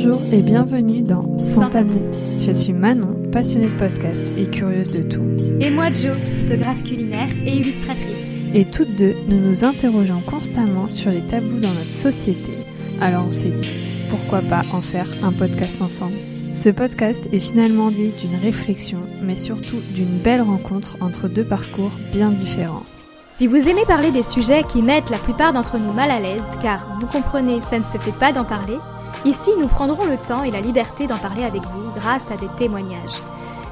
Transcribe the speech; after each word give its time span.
Bonjour 0.00 0.22
et 0.32 0.42
bienvenue 0.42 1.02
dans 1.02 1.36
Sans 1.38 1.70
tabou. 1.70 2.00
Je 2.46 2.52
suis 2.52 2.72
Manon, 2.72 3.16
passionnée 3.32 3.66
de 3.66 3.76
podcast 3.76 4.20
et 4.38 4.44
curieuse 4.44 4.92
de 4.92 5.02
tout. 5.02 5.24
Et 5.58 5.72
moi 5.72 5.88
Jo, 5.88 6.12
photographe 6.12 6.84
culinaire 6.84 7.30
et 7.44 7.56
illustratrice. 7.56 8.24
Et 8.54 8.64
toutes 8.64 8.94
deux, 8.94 9.16
nous 9.26 9.40
nous 9.40 9.64
interrogeons 9.64 10.20
constamment 10.20 10.86
sur 10.86 11.10
les 11.10 11.22
tabous 11.22 11.58
dans 11.58 11.74
notre 11.74 11.92
société. 11.92 12.52
Alors 13.00 13.24
on 13.26 13.32
s'est 13.32 13.50
dit, 13.50 13.72
pourquoi 14.08 14.40
pas 14.40 14.62
en 14.72 14.82
faire 14.82 15.12
un 15.24 15.32
podcast 15.32 15.82
ensemble? 15.82 16.14
Ce 16.54 16.68
podcast 16.68 17.24
est 17.32 17.40
finalement 17.40 17.90
né 17.90 18.12
d'une 18.20 18.38
réflexion, 18.40 19.00
mais 19.20 19.36
surtout 19.36 19.80
d'une 19.80 20.16
belle 20.18 20.42
rencontre 20.42 20.96
entre 21.00 21.26
deux 21.26 21.44
parcours 21.44 21.90
bien 22.12 22.30
différents. 22.30 22.86
Si 23.30 23.48
vous 23.48 23.68
aimez 23.68 23.84
parler 23.84 24.12
des 24.12 24.22
sujets 24.22 24.62
qui 24.62 24.80
mettent 24.80 25.10
la 25.10 25.18
plupart 25.18 25.52
d'entre 25.52 25.76
nous 25.78 25.92
mal 25.92 26.12
à 26.12 26.20
l'aise, 26.20 26.42
car 26.62 26.86
vous 27.00 27.06
comprenez, 27.08 27.60
ça 27.68 27.80
ne 27.80 27.84
se 27.84 27.98
fait 27.98 28.16
pas 28.16 28.32
d'en 28.32 28.44
parler, 28.44 28.78
ici 29.24 29.50
nous 29.58 29.68
prendrons 29.68 30.06
le 30.06 30.16
temps 30.16 30.42
et 30.42 30.50
la 30.50 30.60
liberté 30.60 31.06
d'en 31.06 31.18
parler 31.18 31.44
avec 31.44 31.62
vous 31.62 31.92
grâce 31.94 32.30
à 32.30 32.36
des 32.36 32.48
témoignages. 32.56 33.22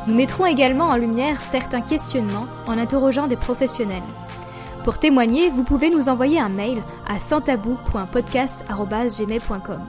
Nous 0.06 0.14
mettrons 0.14 0.46
également 0.46 0.86
en 0.86 0.96
lumière 0.96 1.40
certains 1.40 1.80
questionnements 1.80 2.46
en 2.66 2.78
interrogeant 2.78 3.26
des 3.26 3.36
professionnels. 3.36 4.02
Pour 4.84 4.98
témoigner, 4.98 5.50
vous 5.50 5.64
pouvez 5.64 5.90
nous 5.90 6.08
envoyer 6.08 6.38
un 6.38 6.48
mail 6.48 6.80
à 7.08 7.18
santabou.podcast.gmail.com. 7.18 9.80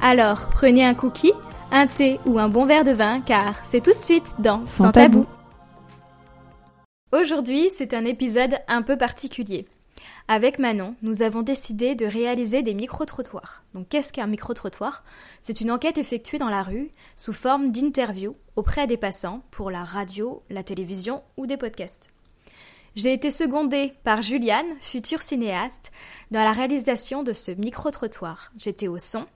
Alors, 0.00 0.48
prenez 0.50 0.84
un 0.84 0.94
cookie, 0.94 1.32
un 1.72 1.88
thé 1.88 2.20
ou 2.26 2.38
un 2.38 2.48
bon 2.48 2.64
verre 2.64 2.84
de 2.84 2.92
vin, 2.92 3.20
car 3.20 3.54
c'est 3.64 3.82
tout 3.82 3.92
de 3.92 3.98
suite 3.98 4.36
dans 4.38 4.64
Sans, 4.66 4.92
tabou. 4.92 5.26
Aujourd'hui, 7.12 7.70
c'est 7.74 7.92
un 7.92 8.04
épisode 8.04 8.60
un 8.68 8.82
peu 8.82 8.96
particulier. 8.96 9.66
Avec 10.28 10.58
Manon, 10.58 10.96
nous 11.02 11.22
avons 11.22 11.42
décidé 11.42 11.94
de 11.94 12.04
réaliser 12.04 12.62
des 12.62 12.74
micro-trottoirs. 12.74 13.62
Donc 13.74 13.88
qu'est-ce 13.88 14.12
qu'un 14.12 14.26
micro-trottoir? 14.26 15.04
C'est 15.40 15.60
une 15.60 15.70
enquête 15.70 15.98
effectuée 15.98 16.38
dans 16.38 16.48
la 16.48 16.64
rue 16.64 16.90
sous 17.14 17.32
forme 17.32 17.70
d'interview 17.70 18.34
auprès 18.56 18.88
des 18.88 18.96
passants 18.96 19.42
pour 19.52 19.70
la 19.70 19.84
radio, 19.84 20.42
la 20.50 20.64
télévision 20.64 21.22
ou 21.36 21.46
des 21.46 21.56
podcasts. 21.56 22.08
J'ai 22.96 23.12
été 23.12 23.30
secondée 23.30 23.92
par 24.02 24.22
Juliane, 24.22 24.66
future 24.80 25.22
cinéaste, 25.22 25.92
dans 26.32 26.42
la 26.42 26.52
réalisation 26.52 27.22
de 27.22 27.32
ce 27.32 27.52
micro-trottoir. 27.52 28.50
J'étais 28.56 28.88
au 28.88 28.98
son 28.98 29.26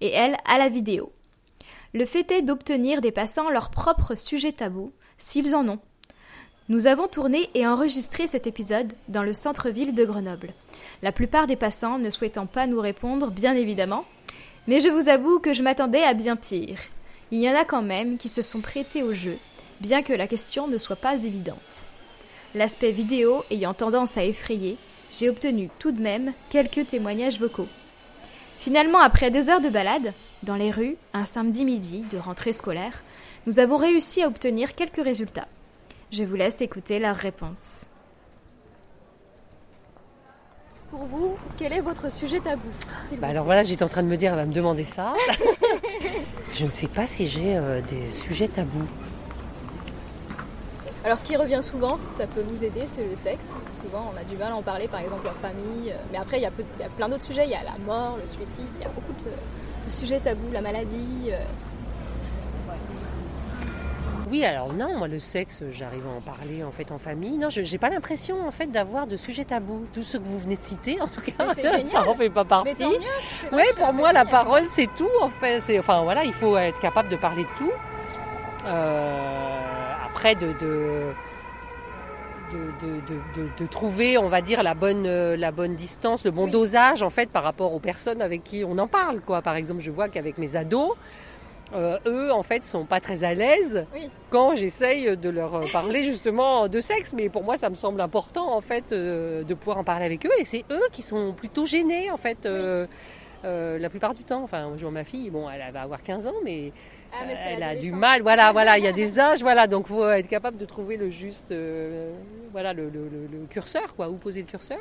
et 0.00 0.12
elle 0.12 0.38
à 0.46 0.56
la 0.56 0.70
vidéo. 0.70 1.12
Le 1.92 2.06
fait 2.06 2.30
est 2.30 2.42
d'obtenir 2.42 3.02
des 3.02 3.12
passants 3.12 3.50
leur 3.50 3.70
propre 3.70 4.14
sujet 4.14 4.52
tabou, 4.52 4.92
s'ils 5.18 5.54
en 5.54 5.68
ont. 5.68 5.80
Nous 6.70 6.86
avons 6.86 7.08
tourné 7.08 7.48
et 7.54 7.66
enregistré 7.66 8.26
cet 8.26 8.46
épisode 8.46 8.92
dans 9.08 9.22
le 9.22 9.32
centre-ville 9.32 9.94
de 9.94 10.04
Grenoble. 10.04 10.52
La 11.00 11.12
plupart 11.12 11.46
des 11.46 11.56
passants 11.56 11.96
ne 11.96 12.10
souhaitant 12.10 12.44
pas 12.44 12.66
nous 12.66 12.78
répondre, 12.78 13.30
bien 13.30 13.54
évidemment, 13.54 14.04
mais 14.66 14.80
je 14.80 14.90
vous 14.90 15.08
avoue 15.08 15.38
que 15.38 15.54
je 15.54 15.62
m'attendais 15.62 16.02
à 16.02 16.12
bien 16.12 16.36
pire. 16.36 16.78
Il 17.30 17.40
y 17.40 17.48
en 17.48 17.54
a 17.54 17.64
quand 17.64 17.80
même 17.80 18.18
qui 18.18 18.28
se 18.28 18.42
sont 18.42 18.60
prêtés 18.60 19.02
au 19.02 19.14
jeu, 19.14 19.38
bien 19.80 20.02
que 20.02 20.12
la 20.12 20.26
question 20.26 20.68
ne 20.68 20.76
soit 20.76 20.96
pas 20.96 21.14
évidente. 21.14 21.56
L'aspect 22.54 22.90
vidéo 22.90 23.44
ayant 23.50 23.72
tendance 23.72 24.18
à 24.18 24.24
effrayer, 24.24 24.76
j'ai 25.10 25.30
obtenu 25.30 25.70
tout 25.78 25.92
de 25.92 26.02
même 26.02 26.34
quelques 26.50 26.86
témoignages 26.86 27.40
vocaux. 27.40 27.68
Finalement, 28.58 28.98
après 28.98 29.30
deux 29.30 29.48
heures 29.48 29.62
de 29.62 29.70
balade, 29.70 30.12
dans 30.42 30.56
les 30.56 30.70
rues, 30.70 30.96
un 31.14 31.24
samedi 31.24 31.64
midi 31.64 32.04
de 32.10 32.18
rentrée 32.18 32.52
scolaire, 32.52 33.02
nous 33.46 33.58
avons 33.58 33.78
réussi 33.78 34.22
à 34.22 34.28
obtenir 34.28 34.74
quelques 34.74 35.02
résultats. 35.02 35.48
Je 36.10 36.24
vous 36.24 36.36
laisse 36.36 36.60
écouter 36.62 36.98
leurs 36.98 37.16
réponses. 37.16 37.86
Pour 40.90 41.04
vous, 41.04 41.36
quel 41.58 41.74
est 41.74 41.82
votre 41.82 42.10
sujet 42.10 42.40
tabou 42.40 42.68
bah 43.18 43.26
Alors 43.28 43.44
voilà, 43.44 43.62
j'étais 43.62 43.82
en 43.82 43.88
train 43.88 44.02
de 44.02 44.08
me 44.08 44.16
dire, 44.16 44.30
elle 44.32 44.38
va 44.38 44.46
me 44.46 44.54
demander 44.54 44.84
ça. 44.84 45.14
je 46.54 46.64
ne 46.64 46.70
sais 46.70 46.86
pas 46.88 47.06
si 47.06 47.28
j'ai 47.28 47.56
euh, 47.56 47.82
des 47.90 48.10
sujets 48.10 48.48
tabous. 48.48 48.88
Alors 51.04 51.20
ce 51.20 51.26
qui 51.26 51.36
revient 51.36 51.60
souvent, 51.62 51.98
ça 51.98 52.26
peut 52.26 52.40
vous 52.40 52.64
aider, 52.64 52.84
c'est 52.86 53.04
le 53.04 53.16
sexe. 53.16 53.50
Souvent 53.74 54.10
on 54.14 54.16
a 54.18 54.24
du 54.24 54.36
mal 54.36 54.52
à 54.52 54.56
en 54.56 54.62
parler 54.62 54.88
par 54.88 55.00
exemple 55.00 55.28
en 55.28 55.34
famille. 55.34 55.94
Mais 56.10 56.18
après 56.18 56.38
il 56.38 56.42
y, 56.42 56.46
a 56.46 56.88
plein 56.96 57.08
d'autres 57.10 57.24
sujets, 57.24 57.44
il 57.44 57.50
y 57.50 57.54
a 57.54 57.62
la 57.62 57.76
mort, 57.84 58.16
le 58.20 58.26
suicide, 58.26 58.66
il 58.78 58.82
y 58.82 58.86
a 58.86 58.88
beaucoup 58.88 59.12
de, 59.12 59.90
sujets 59.90 60.20
tabous, 60.20 60.50
la 60.52 60.62
maladie. 60.62 61.32
Euh, 64.28 64.30
oui, 64.30 64.44
alors 64.44 64.72
non, 64.72 64.96
moi 64.96 65.08
le 65.08 65.18
sexe, 65.18 65.62
j'arrive 65.72 66.06
à 66.06 66.10
en 66.10 66.20
parler 66.20 66.62
en 66.64 66.70
fait 66.70 66.90
en 66.92 66.98
famille. 66.98 67.38
Non, 67.38 67.50
je 67.50 67.60
n'ai 67.60 67.78
pas 67.78 67.90
l'impression 67.90 68.46
en 68.46 68.50
fait 68.50 68.66
d'avoir 68.66 69.06
de 69.06 69.16
sujet 69.16 69.44
tabou. 69.44 69.86
Tout 69.92 70.02
ce 70.02 70.16
que 70.16 70.22
vous 70.22 70.38
venez 70.38 70.56
de 70.56 70.62
citer, 70.62 71.00
en 71.00 71.08
tout 71.08 71.20
cas, 71.20 71.54
ça 71.84 72.08
en 72.08 72.14
fait 72.14 72.30
pas 72.30 72.44
partie. 72.44 72.84
Oui, 73.52 73.62
pour 73.76 73.92
moi 73.92 74.12
la 74.12 74.24
parole 74.24 74.64
c'est 74.66 74.88
tout 74.96 75.08
en 75.20 75.28
fait. 75.28 75.60
C'est 75.60 75.78
enfin 75.78 76.02
voilà, 76.02 76.24
il 76.24 76.32
faut 76.32 76.56
être 76.56 76.80
capable 76.80 77.08
de 77.08 77.16
parler 77.16 77.42
de 77.42 77.58
tout. 77.58 77.72
Euh, 78.66 79.92
après 80.04 80.34
de, 80.34 80.52
de 80.60 81.12
de, 82.50 83.66
trouver, 83.66 84.16
on 84.16 84.28
va 84.28 84.40
dire, 84.40 84.62
la 84.62 84.72
bonne, 84.72 85.06
la 85.06 85.50
bonne 85.50 85.74
distance, 85.74 86.24
le 86.24 86.30
bon 86.30 86.46
dosage, 86.46 87.02
en 87.02 87.10
fait, 87.10 87.28
par 87.28 87.42
rapport 87.42 87.74
aux 87.74 87.78
personnes 87.78 88.22
avec 88.22 88.42
qui 88.42 88.64
on 88.64 88.78
en 88.78 88.86
parle. 88.86 89.20
Quoi. 89.20 89.42
Par 89.42 89.54
exemple, 89.56 89.82
je 89.82 89.90
vois 89.90 90.08
qu'avec 90.08 90.38
mes 90.38 90.56
ados, 90.56 90.94
euh, 91.74 91.98
eux, 92.06 92.32
en 92.32 92.42
fait, 92.42 92.64
sont 92.64 92.84
pas 92.84 93.00
très 93.00 93.24
à 93.24 93.34
l'aise 93.34 93.84
quand 94.30 94.56
j'essaye 94.56 95.16
de 95.16 95.28
leur 95.28 95.70
parler 95.70 96.04
justement 96.04 96.68
de 96.68 96.80
sexe. 96.80 97.12
Mais 97.12 97.28
pour 97.28 97.44
moi, 97.44 97.56
ça 97.56 97.68
me 97.68 97.74
semble 97.74 98.00
important, 98.00 98.54
en 98.54 98.60
fait, 98.60 98.92
euh, 98.92 99.42
de 99.44 99.54
pouvoir 99.54 99.78
en 99.78 99.84
parler 99.84 100.06
avec 100.06 100.24
eux. 100.24 100.32
Et 100.38 100.44
c'est 100.44 100.64
eux 100.70 100.88
qui 100.92 101.02
sont 101.02 101.32
plutôt 101.32 101.66
gênés, 101.66 102.10
en 102.10 102.16
fait, 102.16 102.46
euh, 102.46 102.86
la 103.44 103.90
plupart 103.90 104.14
du 104.14 104.24
temps. 104.24 104.42
Enfin, 104.42 104.72
je 104.76 104.82
vois 104.82 104.90
ma 104.90 105.04
fille, 105.04 105.30
bon, 105.30 105.48
elle 105.50 105.72
va 105.72 105.82
avoir 105.82 106.02
15 106.02 106.26
ans, 106.26 106.34
mais, 106.42 106.72
ah, 107.12 107.24
elle 107.46 107.62
a 107.62 107.76
du 107.76 107.92
mal. 107.92 108.22
Voilà, 108.22 108.52
voilà, 108.52 108.78
il 108.78 108.84
y 108.84 108.88
a 108.88 108.92
des 108.92 109.20
âges, 109.20 109.42
voilà. 109.42 109.66
Donc, 109.66 109.88
faut 109.88 110.08
être 110.08 110.28
capable 110.28 110.56
de 110.56 110.64
trouver 110.64 110.96
le 110.96 111.10
juste, 111.10 111.54
voilà, 112.52 112.72
le, 112.72 112.88
le, 112.88 113.46
curseur, 113.50 113.94
quoi, 113.94 114.08
où 114.08 114.16
poser 114.16 114.40
le 114.40 114.46
curseur. 114.46 114.80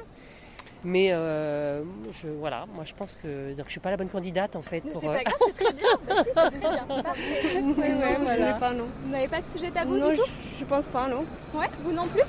Mais 0.84 1.10
euh, 1.12 1.84
je, 2.12 2.28
voilà, 2.28 2.66
moi 2.74 2.84
je 2.86 2.94
pense 2.94 3.18
que 3.22 3.54
donc, 3.54 3.66
je 3.66 3.72
suis 3.72 3.80
pas 3.80 3.90
la 3.92 3.98
bonne 3.98 4.10
candidate 4.10 4.56
en 4.56 4.62
fait. 4.62 4.82
pour, 4.82 5.02
c'est 5.02 5.08
pas 5.08 5.16
euh, 5.16 5.24
grave, 5.24 5.40
c'est 5.48 5.64
très 5.64 5.74
bien. 5.74 5.88
Bah, 6.08 6.24
si, 6.24 6.30
c'est 6.34 6.34
très 6.34 6.60
bien. 6.60 6.86
Parfait. 6.88 7.62
Ouais, 7.62 8.18
voilà. 8.22 8.54
pas, 8.54 8.74
non. 8.74 8.86
Vous 9.04 9.12
n'avez 9.12 9.28
pas 9.28 9.42
de 9.42 9.48
sujet 9.48 9.72
tabou 9.72 9.96
du 9.96 10.02
tout 10.02 10.26
je, 10.54 10.60
je 10.60 10.66
pense 10.66 10.88
pas, 10.88 11.08
non. 11.08 11.26
Ouais, 11.54 11.70
vous 11.82 11.92
non 11.92 12.08
plus 12.08 12.24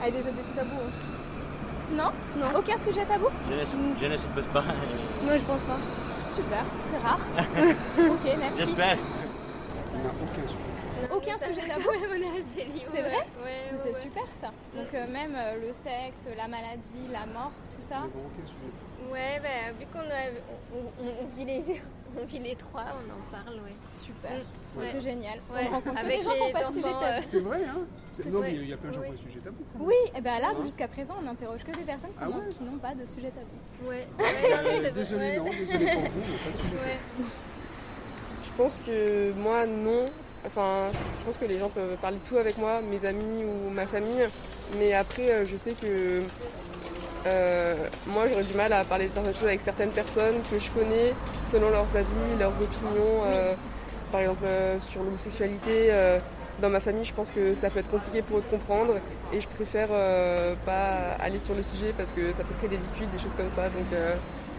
Ah, 0.00 0.10
des, 0.10 0.18
tabous. 0.56 0.70
Hein. 0.74 1.16
Non 1.90 2.10
Non. 2.36 2.58
Aucun 2.58 2.76
sujet 2.76 3.04
tabou 3.04 3.28
Je 3.50 4.06
ne 4.06 4.16
suppose 4.16 4.46
pas. 4.52 4.64
Moi, 5.24 5.36
je 5.36 5.44
pense 5.44 5.62
pas. 5.62 5.78
Super, 6.28 6.64
c'est 6.84 6.98
rare. 6.98 7.20
ok, 7.98 8.36
merci. 8.38 8.58
J'espère. 8.58 8.98
Non, 10.04 10.10
aucun 10.22 10.48
sujet. 10.48 10.78
Aucun 11.12 11.38
sujet 11.38 11.68
tabou 11.68 11.90
C'est 12.92 13.02
vrai 13.02 13.26
C'est 13.76 13.96
super 13.96 14.26
ça. 14.32 14.48
Donc 14.74 14.92
euh, 14.94 15.06
même 15.06 15.34
euh, 15.36 15.66
le 15.66 15.72
sexe, 15.72 16.28
la 16.36 16.48
maladie, 16.48 17.06
la 17.10 17.26
mort, 17.26 17.52
tout 17.74 17.82
ça. 17.82 18.04
Ouais, 19.10 19.40
bah, 19.40 19.72
vu 19.78 19.86
qu'on 19.86 20.00
on, 21.00 21.36
vit 21.36 21.44
les, 21.44 21.64
on 22.20 22.24
vit 22.26 22.40
les 22.40 22.56
trois, 22.56 22.84
on 22.94 23.10
en 23.10 23.42
parle, 23.42 23.56
ouais. 23.60 23.72
Super. 23.90 24.42
C'est 24.86 25.00
génial. 25.00 25.40
On 25.50 25.68
rencontre 25.70 25.98
Avec 25.98 26.18
des 26.18 26.22
gens 26.22 26.32
qui 26.32 26.40
n'ont 26.40 26.52
pas 26.52 26.64
de 26.64 26.72
sujet 26.72 26.82
tabou. 26.82 27.04
Euh, 27.04 27.20
c'est 27.24 27.40
vrai, 27.40 27.60
hein 27.64 27.86
Non, 28.26 28.40
mais 28.40 28.54
il 28.54 28.68
y 28.68 28.72
a 28.72 28.76
plein 28.76 28.90
de 28.90 28.94
gens 28.94 29.02
qui 29.02 29.08
ont 29.08 29.12
des 29.12 29.18
sujets 29.18 29.40
tabous. 29.40 29.64
Oui, 29.78 29.94
et 30.16 30.20
bien 30.20 30.40
là, 30.40 30.48
jusqu'à 30.62 30.88
présent, 30.88 31.14
on 31.18 31.22
n'interroge 31.22 31.64
que 31.64 31.70
des 31.70 31.84
personnes 31.84 32.10
qui 32.10 32.16
ah 32.20 32.26
n'ont 32.26 32.78
pas 32.78 32.94
de 32.94 33.06
sujet 33.06 33.30
tabou. 33.30 33.88
Ouais. 33.88 34.06
désolé, 34.94 35.38
non, 35.38 35.44
désolé 35.44 35.98
pour 35.98 36.08
vous, 36.10 36.22
mais 36.26 36.38
pas 36.38 36.50
de 36.50 36.68
sujet 36.68 36.74
tabou. 36.74 37.28
Je 38.58 38.64
pense 38.64 38.80
que 38.84 39.32
moi, 39.34 39.66
non. 39.66 40.06
Enfin, 40.44 40.88
je 41.20 41.24
pense 41.26 41.36
que 41.36 41.44
les 41.44 41.60
gens 41.60 41.68
peuvent 41.68 41.96
parler 42.02 42.16
de 42.16 42.28
tout 42.28 42.38
avec 42.38 42.58
moi, 42.58 42.80
mes 42.80 43.04
amis 43.04 43.44
ou 43.44 43.70
ma 43.70 43.86
famille. 43.86 44.26
Mais 44.76 44.94
après, 44.94 45.30
euh, 45.30 45.44
je 45.44 45.56
sais 45.56 45.74
que 45.80 46.22
euh, 47.26 47.74
moi, 48.08 48.24
j'aurais 48.26 48.42
du 48.42 48.54
mal 48.54 48.72
à 48.72 48.82
parler 48.82 49.06
de 49.06 49.12
certaines 49.12 49.34
choses 49.34 49.46
avec 49.46 49.60
certaines 49.60 49.90
personnes 49.90 50.40
que 50.50 50.58
je 50.58 50.72
connais 50.72 51.14
selon 51.52 51.70
leurs 51.70 51.86
avis, 51.94 52.36
leurs 52.36 52.60
opinions. 52.60 53.22
Euh, 53.26 53.54
par 54.10 54.22
exemple, 54.22 54.46
sur 54.90 55.04
l'homosexualité, 55.04 55.92
dans 56.60 56.70
ma 56.70 56.80
famille, 56.80 57.04
je 57.04 57.14
pense 57.14 57.30
que 57.30 57.54
ça 57.54 57.70
peut 57.70 57.78
être 57.78 57.90
compliqué 57.90 58.22
pour 58.22 58.38
eux 58.38 58.42
de 58.42 58.56
comprendre. 58.56 58.94
Et 59.32 59.40
je 59.40 59.46
préfère 59.46 59.90
pas 60.64 61.12
aller 61.20 61.38
sur 61.38 61.54
le 61.54 61.62
sujet 61.62 61.94
parce 61.96 62.10
que 62.10 62.32
ça 62.32 62.38
peut 62.38 62.54
créer 62.58 62.70
des 62.70 62.78
disputes, 62.78 63.10
des 63.12 63.20
choses 63.20 63.34
comme 63.36 63.50
ça. 63.54 63.68
Donc, 63.68 63.86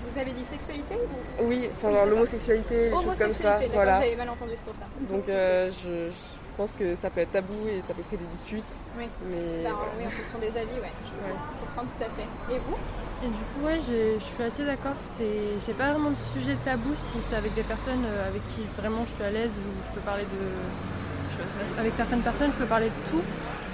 vous 0.10 0.20
avez 0.20 0.32
dit 0.32 0.44
sexualité 0.44 0.96
Oui, 1.42 1.70
enfin 1.78 2.06
l'homosexualité, 2.06 2.90
des 2.90 2.92
choses 2.92 3.16
comme 3.16 3.34
ça. 3.34 3.60
Voilà. 3.74 4.02
J'avais 4.02 4.16
mal 4.16 4.30
entendu, 4.30 4.52
c'est 4.56 4.66
pour 4.66 4.76
ça. 4.76 4.88
Donc 5.10 5.30
euh, 5.30 5.72
je, 5.84 6.12
pense 6.58 6.74
que 6.74 6.96
ça 6.96 7.10
peut 7.10 7.22
être 7.22 7.32
tabou 7.32 7.68
et 7.70 7.82
ça 7.82 7.94
peut 7.94 8.04
créer 8.04 8.20
des 8.20 8.26
disputes. 8.26 8.78
Oui, 8.98 9.06
mais, 9.30 9.64
bah, 9.64 9.76
oui 9.98 10.06
en 10.06 10.10
fonction 10.10 10.40
des 10.40 10.58
avis, 10.58 10.80
ouais. 10.80 10.92
Je 11.06 11.66
comprends 11.66 11.88
tout 11.88 12.04
à 12.04 12.10
fait. 12.10 12.54
Et 12.54 12.60
vous? 12.60 12.76
Et 13.24 13.28
du 13.28 13.34
coup, 13.34 13.66
ouais, 13.66 13.80
je 13.80 14.20
suis 14.24 14.44
assez 14.44 14.66
d'accord. 14.66 14.96
J'ai 15.20 15.74
pas 15.74 15.94
vraiment 15.94 16.12
de 16.12 16.18
sujet 16.34 16.58
tabou 16.66 16.92
si 16.96 17.20
c'est 17.22 17.36
avec 17.36 17.54
des 17.54 17.64
personnes 17.64 18.04
euh, 18.06 18.28
avec 18.28 18.42
qui 18.50 18.64
vraiment 18.78 19.06
je 19.06 19.14
suis 19.16 19.24
à 19.24 19.32
l'aise 19.32 19.58
ou 19.58 19.88
je 19.88 19.94
peux 19.94 20.02
parler 20.02 20.24
de. 20.24 21.80
avec 21.80 21.94
certaines 21.96 22.22
personnes, 22.22 22.52
je 22.52 22.64
peux 22.64 22.70
parler 22.70 22.88
de 22.88 23.10
tout. 23.12 23.24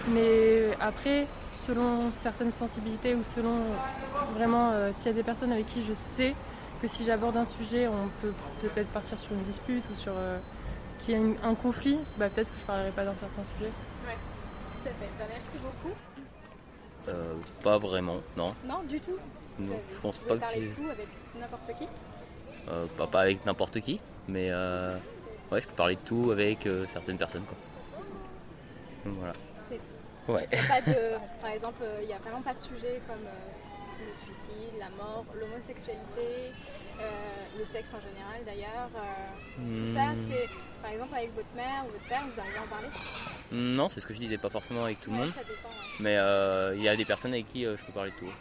Mais 0.09 0.69
après, 0.79 1.25
selon 1.65 2.11
certaines 2.13 2.51
sensibilités 2.51 3.15
ou 3.15 3.23
selon 3.23 3.57
vraiment 4.33 4.71
euh, 4.71 4.91
s'il 4.93 5.07
y 5.07 5.09
a 5.09 5.13
des 5.13 5.23
personnes 5.23 5.51
avec 5.51 5.67
qui 5.67 5.83
je 5.83 5.93
sais 5.93 6.35
que 6.81 6.87
si 6.87 7.05
j'aborde 7.05 7.37
un 7.37 7.45
sujet, 7.45 7.87
on 7.87 8.09
peut 8.21 8.33
peut-être 8.61 8.89
partir 8.89 9.19
sur 9.19 9.31
une 9.33 9.43
dispute 9.43 9.83
ou 9.91 9.95
sur 9.95 10.13
qu'il 10.99 11.13
y 11.13 11.17
a 11.17 11.47
un 11.47 11.55
conflit, 11.55 11.99
bah, 12.17 12.29
peut-être 12.29 12.51
que 12.51 12.59
je 12.59 12.65
parlerai 12.65 12.91
pas 12.91 13.05
d'un 13.05 13.15
certain 13.15 13.43
sujet. 13.43 13.71
Ouais, 14.05 14.17
tout 14.73 14.89
à 14.89 14.93
fait. 14.93 15.09
Bah, 15.17 15.25
merci 15.29 15.57
beaucoup. 15.57 15.95
pas 17.63 17.77
vraiment, 17.77 18.17
non. 18.35 18.53
Non, 18.65 18.81
du 18.87 18.99
tout. 18.99 19.17
Non, 19.59 19.79
je 19.93 19.99
pense 19.99 20.19
vous 20.19 20.25
pas 20.25 20.37
parler 20.37 20.67
de 20.67 20.73
tout 20.73 20.87
avec 20.89 21.07
n'importe 21.39 21.73
qui 21.77 21.87
Euh, 22.67 22.85
pas, 22.97 23.07
pas 23.07 23.21
avec 23.21 23.45
n'importe 23.45 23.79
qui, 23.79 23.99
mais 24.27 24.49
euh, 24.51 24.97
ouais, 25.51 25.61
je 25.61 25.67
peux 25.67 25.73
parler 25.75 25.95
de 25.95 26.01
tout 26.01 26.31
avec 26.31 26.65
euh, 26.65 26.85
certaines 26.87 27.17
personnes. 27.17 27.43
Quoi. 27.43 27.55
Donc 29.05 29.19
voilà. 29.19 29.33
C'est 29.69 29.77
tout. 29.77 30.33
Ouais. 30.33 30.47
Pas 30.67 30.81
de, 30.81 31.17
par 31.41 31.51
exemple, 31.51 31.83
euh, 31.83 31.99
il 32.01 32.07
n'y 32.07 32.13
a 32.13 32.17
vraiment 32.17 32.41
pas 32.41 32.53
de 32.53 32.59
sujet 32.59 33.01
comme 33.07 33.25
euh, 33.25 33.64
le 33.99 34.13
suicide, 34.13 34.73
la 34.79 34.89
mort, 35.01 35.25
l'homosexualité, 35.39 36.51
euh, 36.99 37.09
le 37.59 37.65
sexe 37.65 37.93
en 37.93 38.01
général 38.01 38.43
d'ailleurs. 38.45 38.89
euh, 38.95 39.79
Tout 39.79 39.85
ça, 39.93 40.13
Hmm, 40.13 40.17
c'est 40.29 40.49
par 40.81 40.91
exemple 40.91 41.15
avec 41.15 41.33
votre 41.35 41.53
mère 41.55 41.83
ou 41.87 41.91
votre 41.91 42.05
père, 42.07 42.23
vous 42.33 42.39
arrivez 42.39 42.57
à 42.57 42.61
en 42.63 42.67
parler? 42.67 42.87
Non, 43.51 43.87
c'est 43.89 43.99
ce 44.01 44.07
que 44.07 44.13
je 44.13 44.19
disais, 44.19 44.37
pas 44.37 44.49
forcément 44.49 44.83
avec 44.83 44.99
tout 45.01 45.09
le 45.11 45.17
Ouais, 45.17 45.23
monde, 45.25 45.33
Ça 45.35 45.41
dépend. 45.41 45.69
ouais. 45.69 45.85
mais 45.99 46.17
euh, 46.17 46.73
il 46.75 46.81
y 46.83 46.89
a 46.89 46.95
des 46.95 47.05
personnes 47.05 47.31
avec 47.33 47.51
qui 47.51 47.65
euh, 47.65 47.77
je 47.77 47.83
peux 47.85 47.91
parler 47.93 48.11
de 48.11 48.15
tout. 48.17 48.31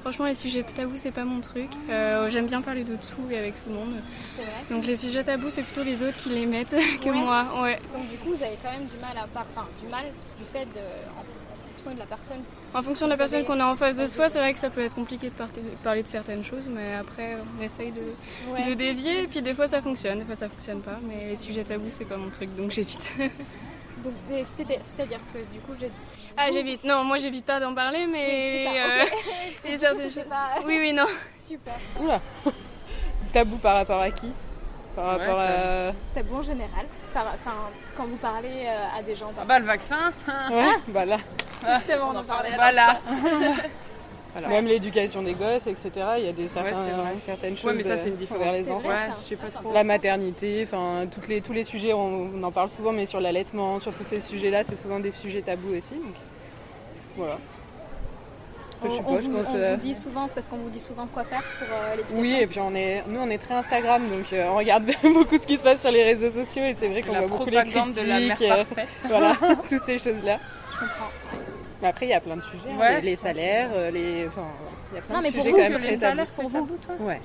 Franchement, 0.00 0.26
les 0.26 0.34
sujets 0.34 0.62
tabous, 0.62 0.94
c'est 0.96 1.10
pas 1.10 1.24
mon 1.24 1.40
truc. 1.40 1.68
Euh, 1.90 2.30
J'aime 2.30 2.46
bien 2.46 2.62
parler 2.62 2.84
de 2.84 2.94
tout 2.94 3.30
et 3.30 3.36
avec 3.38 3.56
tout 3.56 3.68
le 3.68 3.74
monde. 3.74 3.94
C'est 4.34 4.42
vrai? 4.42 4.52
Donc 4.70 4.86
les 4.86 4.94
sujets 4.96 5.24
tabous, 5.24 5.50
c'est 5.50 5.64
plutôt 5.64 5.82
les 5.82 6.02
autres 6.04 6.16
qui 6.18 6.28
les 6.30 6.46
mettent 6.46 6.70
que 7.02 7.08
Ouais. 7.10 7.16
moi. 7.16 7.60
Ouais. 7.62 7.78
Donc 7.92 8.08
du 8.08 8.16
coup, 8.18 8.30
vous 8.32 8.42
avez 8.42 8.56
quand 8.62 8.70
même 8.70 8.86
du 8.86 8.96
mal 8.98 9.18
à 9.18 9.26
par... 9.26 9.44
enfin, 9.54 9.66
du 9.82 9.88
mal 9.88 10.04
du 10.38 10.44
fait 10.52 10.64
de, 10.66 10.80
en 11.18 11.24
fonction 11.74 11.94
de 11.94 11.98
la 11.98 12.06
personne. 12.06 12.42
En 12.74 12.82
fonction 12.82 13.06
de 13.06 13.10
la 13.12 13.16
personne 13.16 13.44
qu'on 13.44 13.58
a 13.60 13.66
en 13.66 13.76
face 13.76 13.96
de 13.96 14.06
soi, 14.06 14.28
c'est 14.28 14.38
vrai 14.38 14.52
que 14.52 14.58
ça 14.58 14.68
peut 14.70 14.82
être 14.84 14.94
compliqué 14.94 15.30
de 15.30 15.34
parler 15.82 16.02
de 16.02 16.08
certaines 16.08 16.44
choses, 16.44 16.68
mais 16.68 16.94
après, 16.94 17.36
on 17.58 17.62
essaye 17.62 17.90
de, 17.92 18.02
Ouais. 18.52 18.64
de 18.68 18.74
dévier. 18.74 19.22
Et 19.22 19.26
puis 19.26 19.40
des 19.42 19.54
fois, 19.54 19.66
ça 19.66 19.80
fonctionne, 19.80 20.18
des 20.18 20.24
fois, 20.24 20.34
ça 20.34 20.48
fonctionne 20.48 20.80
pas. 20.82 20.98
Mais 21.02 21.30
les 21.30 21.36
sujets 21.36 21.64
tabous, 21.64 21.88
c'est 21.88 22.04
pas 22.04 22.16
mon 22.18 22.28
truc, 22.30 22.54
donc 22.56 22.70
j'évite. 22.70 23.10
Donc 24.04 24.12
mais 24.30 24.44
c'était- 24.44 24.78
c'est-à-dire 24.84 25.18
parce 25.18 25.32
que 25.32 25.38
du 25.38 25.58
coup, 25.58 25.72
j'ai. 25.80 25.90
ah, 26.36 26.52
j'évite. 26.52 26.84
Non, 26.84 27.02
moi, 27.02 27.18
j'évite 27.18 27.44
pas 27.44 27.58
d'en 27.58 27.74
parler, 27.74 28.04
Oui, 28.06 28.10
mais. 28.12 28.64
c'est 28.64 28.72
ça, 28.72 28.84
euh, 28.84 29.02
ok. 29.02 29.10
et 29.64 29.68
Du 29.70 29.74
coup, 29.74 29.80
certaines 29.80 30.08
c'était 30.10 30.20
choses- 30.20 30.28
pas- 30.28 30.50
Oui, 30.64 30.78
oui, 30.78 30.92
non. 30.92 31.06
Super. 31.44 31.74
Oula 32.00 32.20
Tabou 33.32 33.56
par 33.56 33.74
rapport 33.74 34.00
à 34.00 34.10
qui? 34.12 34.28
Par 34.94 35.04
Ouais, 35.18 35.26
rapport 35.26 35.40
à. 35.40 35.92
Tabou 36.14 36.36
en 36.36 36.42
général. 36.42 36.86
Par- 37.12 37.26
Enfin, 37.34 37.54
quand 37.96 38.04
vous 38.06 38.16
parlez 38.18 38.66
euh, 38.68 38.98
à 38.98 39.02
des 39.02 39.16
gens. 39.16 39.32
Ah 39.36 39.44
bah 39.44 39.58
le 39.58 39.64
vaccin 39.66 40.12
Ouais, 40.52 40.70
bah 40.86 41.04
là. 41.04 41.16
Justement, 41.76 42.10
on 42.14 42.16
en 42.18 42.24
parlait. 42.24 42.50
Voilà 42.54 43.00
Voilà. 44.34 44.48
Même 44.54 44.66
l'éducation 44.66 45.22
des 45.22 45.32
gosses, 45.32 45.66
etc. 45.66 45.90
Il 46.18 46.24
y 46.26 46.28
a 46.28 46.32
des 46.32 46.48
certains- 46.48 46.70
c'est 46.86 46.92
vrai. 46.94 47.10
certaines 47.24 47.56
choses 47.56 47.64
Ouais 47.64 47.72
mais 47.76 47.82
ça 47.82 47.96
c'est 47.96 48.08
une 48.08 48.14
euh, 48.14 48.16
différence. 48.18 48.42
envers 48.42 48.52
les 48.54 48.62
C'est 48.64 48.70
enfants. 48.70 48.80
vrai, 48.88 48.94
Ouais, 48.94 49.08
ça. 49.08 49.16
je 49.22 49.26
sais 49.26 49.36
pas 49.36 49.46
c'est 49.48 49.58
trop. 49.58 49.72
La 49.72 49.84
maternité, 49.84 50.64
enfin 50.66 51.06
toutes 51.10 51.28
les, 51.28 51.40
tous 51.40 51.52
les 51.54 51.64
sujets, 51.64 51.92
on, 51.94 52.28
on 52.36 52.42
en 52.42 52.52
parle 52.52 52.70
souvent, 52.70 52.92
mais 52.92 53.06
sur 53.06 53.20
l'allaitement, 53.20 53.78
sur 53.80 53.92
tous 53.94 54.04
ces 54.04 54.20
sujets-là, 54.20 54.64
c'est 54.64 54.76
souvent 54.76 55.00
des 55.00 55.10
sujets 55.12 55.40
tabous 55.40 55.74
aussi. 55.74 55.94
Donc 55.94 56.14
voilà. 57.16 57.38
On, 58.80 58.88
Je 58.90 58.94
sais 58.94 59.00
on 59.06 59.14
pas, 59.14 59.20
je 59.22 59.26
vous, 59.28 59.36
pense, 59.38 59.48
on 59.48 59.56
euh, 59.56 59.74
vous 59.74 59.80
dit 59.80 59.94
souvent, 59.94 60.28
c'est 60.28 60.34
parce 60.34 60.46
qu'on 60.46 60.56
vous 60.58 60.70
dit 60.70 60.78
souvent 60.78 61.06
quoi 61.12 61.24
faire 61.24 61.42
pour 61.58 61.66
euh, 61.76 61.96
l'éducation. 61.96 62.20
Oui, 62.22 62.36
et 62.40 62.46
puis 62.46 62.60
on 62.60 62.74
est, 62.76 63.02
nous 63.08 63.18
on 63.20 63.30
est 63.30 63.38
très 63.38 63.54
Instagram, 63.54 64.08
donc 64.08 64.32
euh, 64.32 64.46
on 64.50 64.56
regarde 64.56 64.84
beaucoup 65.02 65.36
ce 65.38 65.46
qui 65.46 65.56
se 65.56 65.62
passe 65.62 65.80
sur 65.80 65.90
les 65.90 66.04
réseaux 66.04 66.30
sociaux 66.30 66.64
et 66.64 66.74
c'est 66.74 66.86
vrai 66.88 67.02
qu'on 67.02 67.14
voit 67.16 67.26
beaucoup 67.26 67.46
les 67.46 67.56
critiques, 67.64 68.04
de 68.04 68.08
la 68.08 68.20
mère 68.20 68.36
euh, 68.42 68.56
parfaite. 68.64 68.88
voilà, 69.08 69.32
toutes 69.68 69.82
ces 69.82 69.98
choses-là. 69.98 70.38
Je 70.74 70.78
comprends. 70.80 71.10
Mais 71.82 71.88
après 71.88 72.06
il 72.06 72.08
y 72.10 72.14
a 72.14 72.20
plein 72.20 72.36
de 72.36 72.40
sujets, 72.42 72.70
hein, 72.72 72.78
Ouais. 72.78 73.00
les, 73.00 73.10
les 73.10 73.16
salaires, 73.16 73.70
euh, 73.72 73.90
les, 73.90 74.26
enfin, 74.26 74.46
il 74.92 74.96
y 74.96 74.98
a 74.98 75.02
plein 75.02 75.14
Non, 75.14 75.20
de 75.20 75.24
mais 75.26 75.32
pour 75.32 75.42
sujets 75.44 75.50
vous, 75.50 75.56
quand 75.56 75.62
même 75.62 75.70
sur 75.72 75.80
très 75.80 75.90
les 75.90 75.96
salaires, 75.98 76.26
Pour 76.26 76.48
vous. 76.48 76.58
tabou 76.58 76.76
toi 76.78 76.94
Ouais. 77.00 77.20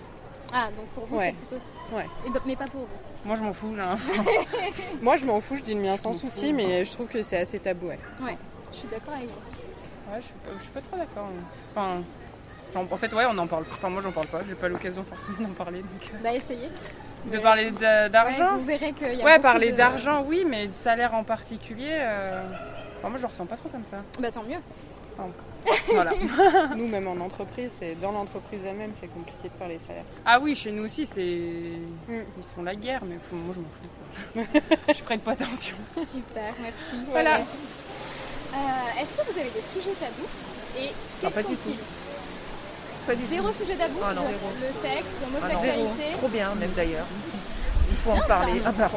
Ah, 0.54 0.68
donc 0.78 0.86
pour 0.94 1.06
vous, 1.08 1.18
Ouais. 1.18 1.34
c'est 1.50 1.58
plutôt. 1.58 1.66
Ouais. 1.96 2.06
Et 2.28 2.30
bah- 2.30 2.42
mais 2.46 2.56
pas 2.56 2.66
pour 2.68 2.82
vous. 2.82 2.88
Moi 3.26 3.36
je 3.36 3.44
m'en 3.44 3.54
fous 3.54 3.74
là. 3.76 3.96
Moi 5.02 5.18
je 5.18 5.26
m'en 5.26 5.40
fous, 5.42 5.56
je 5.58 5.64
dis 5.64 5.74
le 5.74 5.82
mien 5.82 5.98
sans 5.98 6.14
souci, 6.14 6.50
fous. 6.50 6.56
mais 6.56 6.86
je 6.86 6.92
trouve 6.92 7.08
que 7.08 7.24
c'est 7.24 7.38
assez 7.38 7.58
tabou. 7.60 7.88
Ouais. 7.88 8.00
Ouais, 8.22 8.38
je 8.72 8.78
suis 8.78 8.88
d'accord 8.90 9.14
avec 9.16 9.28
vous. 9.30 10.12
Ouais, 10.14 10.20
je 10.20 10.26
suis 10.26 10.34
pas, 10.34 10.50
je 10.58 10.64
suis 10.64 10.72
pas 10.72 10.82
trop 10.82 10.98
d'accord. 10.98 11.28
Enfin, 11.72 12.02
en 12.76 12.98
fait, 12.98 13.14
ouais, 13.14 13.24
on 13.32 13.38
en 13.38 13.48
parle. 13.48 13.64
Enfin, 13.72 13.90
moi, 13.90 14.02
j'en 14.04 14.12
parle 14.12 14.28
pas. 14.28 14.42
J'ai 14.48 14.56
pas 14.56 14.68
l'occasion 14.68 15.04
forcément 15.04 15.48
d'en 15.48 15.54
parler. 15.54 15.80
Donc, 15.80 16.12
euh, 16.14 16.18
Bah, 16.24 16.34
essayez. 16.34 16.70
de 17.26 17.38
Ouais. 17.38 17.42
parler 17.44 17.72
d'a- 17.72 18.10
d'argent. 18.10 18.54
Ouais, 18.54 18.60
vous 18.60 18.66
verrez 18.66 18.94
qu'il 18.94 19.14
y 19.16 19.22
a 19.22 19.26
Ouais, 19.26 19.40
parler 19.40 19.72
de- 19.72 19.78
d'argent, 19.78 20.24
oui, 20.28 20.46
mais 20.48 20.68
de 20.68 20.76
salaire 20.78 21.14
en 21.16 21.24
particulier. 21.24 21.90
euh, 21.92 22.44
enfin, 23.04 23.10
moi, 23.10 23.18
je 23.18 23.24
le 23.24 23.28
ressens 23.28 23.46
pas 23.46 23.58
trop 23.58 23.68
comme 23.70 23.84
ça. 23.86 23.98
Bah, 24.20 24.32
tant 24.32 24.44
mieux. 24.44 24.60
Voilà. 25.94 26.12
Nous 26.76 26.88
même 26.88 27.08
en 27.08 27.18
entreprise, 27.24 27.72
c'est 27.80 27.96
dans 28.02 28.12
l'entreprise 28.12 28.60
elle-même, 28.66 28.92
c'est 29.00 29.08
compliqué 29.08 29.48
de 29.50 29.54
faire 29.58 29.68
les 29.68 29.80
salaires. 29.80 30.04
ah 30.26 30.40
oui, 30.42 30.56
chez 30.56 30.72
nous 30.72 30.84
aussi, 30.86 31.06
c'est 31.06 31.22
Mm. 32.08 32.24
ils 32.38 32.44
se 32.44 32.54
font 32.56 32.64
la 32.64 32.76
guerre, 32.76 33.02
mais 33.06 33.18
faut- 33.24 33.36
moi, 33.36 33.54
je 33.56 33.60
m'en 33.62 33.70
fous. 33.70 34.62
je 34.94 35.04
prête 35.04 35.22
pas 35.22 35.32
attention. 35.34 35.76
Super, 35.96 36.54
merci. 36.62 36.96
Voilà. 37.12 37.38
Ouais. 37.38 37.44
Euh, 38.56 39.02
Est-ce 39.02 39.14
que 39.18 39.32
vous 39.32 39.40
avez 39.40 39.50
des 39.52 39.62
sujets 39.62 39.96
tabous 40.00 40.28
Et 40.78 40.92
quels 41.22 41.32
pas 41.32 41.44
du 41.44 41.56
sont-ils? 41.56 41.78
Pas 43.08 43.16
du 43.16 43.26
Zéro 43.28 43.52
sujet 43.54 43.76
tabou 43.76 44.00
Ah 44.04 44.14
non. 44.14 44.24
le, 44.24 44.68
sexe, 44.68 45.20
Ah 45.22 45.26
l'homosexualité. 45.26 46.18
Trop 46.18 46.28
bien, 46.28 46.56
même 46.56 46.72
d'ailleurs. 46.76 47.06
Il 47.90 47.98
faut 47.98 48.12
en 48.12 48.20
parler, 48.28 48.60
ça. 48.64 48.90